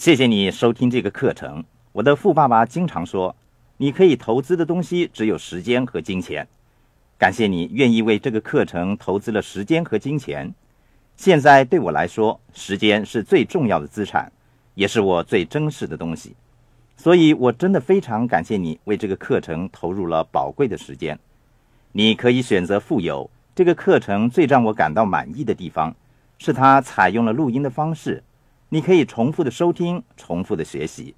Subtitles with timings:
[0.00, 1.62] 谢谢你收听这个课程。
[1.92, 3.36] 我的富爸爸经常说，
[3.76, 6.48] 你可以投资的东西只有时间和金钱。
[7.18, 10.54] 感谢你愿意为这个课程投资了时间和金钱。
[11.18, 14.32] 现在对我来说，时间是最重要的资产，
[14.74, 16.34] 也是我最珍视的东西。
[16.96, 21.18] 所以，我真的非常感谢你为这个课程投入了宝贵的时间。
[21.92, 23.30] 你可以选择富有。
[23.54, 25.94] 这个课程最让我感到满意的地方，
[26.38, 28.22] 是它采用了录音的方式。
[28.72, 31.12] 你可以重复的收听，重复的学习。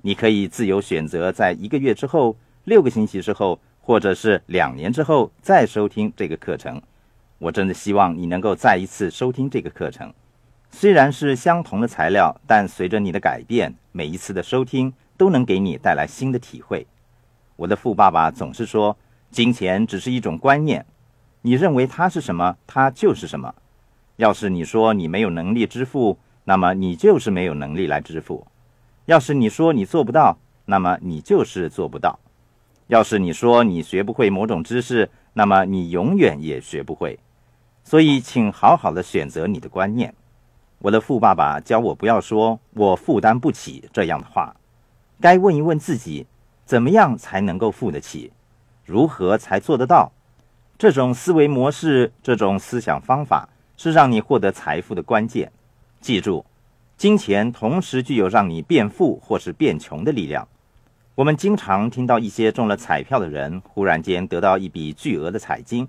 [0.00, 6.80] 你可以自由选择，在一个月之后、六个星期之后，或者是两年之后再收听这个课程。
[7.36, 10.10] 我真的希望你能够再一次收听这个课程。
[10.70, 16.86] 虽然是相同的材料，但随着你的改变，每一次的收听都能给你带来新的体会。
[17.56, 18.96] 我的富爸爸总是说，
[19.30, 20.86] 金钱只是一种观念，
[21.42, 23.54] 你认为它是什么，它就是什么。
[24.16, 28.46] 要是你说你没有能力支付，那么你就是没有能力来支付；
[29.06, 32.18] 要是你说你做不到，那么你就是做不到；
[32.86, 37.18] 要是你说你学不会某种知识，那么你永远也学不会。
[37.82, 40.14] 所以，请好好的选择你的观念。
[40.78, 44.54] 我的富爸爸教我不要说“我负担不起”这样的话，
[45.20, 46.26] 该问一问自己：
[46.64, 48.32] 怎么样才能够付得起？
[48.84, 50.12] 如何才做得到？
[50.76, 55.50] 这种思维模式，这种思想方法，是让你获得财富的关键。
[56.04, 56.44] 记住，
[56.98, 60.46] 金钱同时具有让你变富或是变穷的力量。
[61.14, 65.88] 我们经常听到一些中了彩票的人忽然间得到一笔巨额的彩金，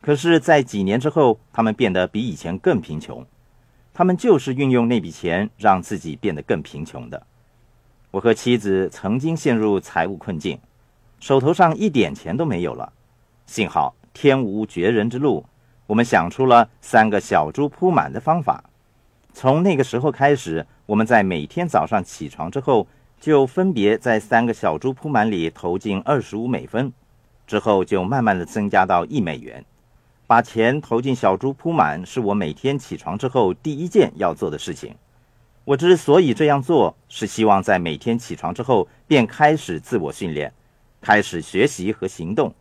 [0.00, 3.22] 可是，在几年之后，他们变得比以前更贫穷。
[3.92, 7.26] 他们就是运用那笔钱让自己变得更贫穷的。
[8.12, 10.58] 我和妻子曾经陷入财务困境，
[11.18, 12.90] 手头上一点钱都没有了。
[13.44, 15.44] 幸好天无绝人之路，
[15.86, 18.64] 我们想出了三个小猪铺满的方法。
[19.32, 22.86] 从那个时候开始，我们在每天早上起床之后，
[23.20, 26.92] 就分别在三个小猪铺满里投进二十五美分，
[27.46, 29.64] 之后就慢慢的增加到一美元。
[30.26, 34.94] 把钱投进小猪铺满是我每天起床之后第一件要做的事情。
[35.64, 40.52] 我之所以这样做，是希望在每天起床之后便开始自我训练，
[41.00, 42.52] 开始学习和行动。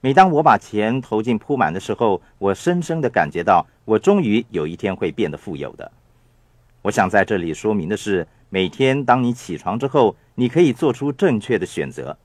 [0.00, 5.90] 每当我把钱投进铺满的时候，我深深的感觉到，我终于有一天会变得富有的。
[6.82, 12.16] 我想在这里说明的是，每天当你起床之后，你可以做出正确的选择。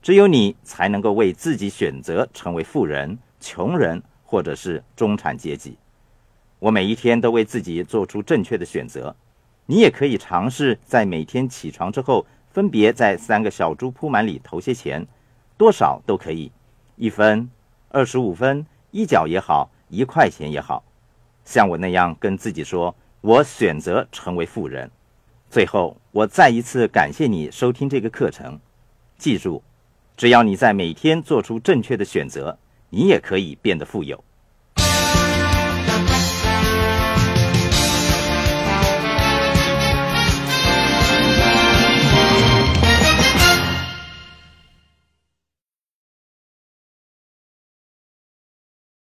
[0.00, 5.76] 只有你才能够为自己选择成为富人、穷人，或者是中产阶级。
[6.58, 9.14] 我每一天都为自己做出正确的选择。
[9.66, 15.06] 你也可以尝试在每天起床之后，分别在三个小猪铺满里投些钱，
[15.58, 16.50] 多少都可以，
[16.96, 17.48] 一分、
[17.90, 20.82] 二十五分、一角也好，一块钱也好。
[21.44, 22.94] 像我那样跟自己说。
[23.22, 24.90] 我选择成为富人。
[25.50, 28.58] 最后，我再一次感谢你收听这个课程。
[29.18, 29.62] 记住，
[30.16, 34.24] 只要你在每天做出正确的选择，你也可以变得富有。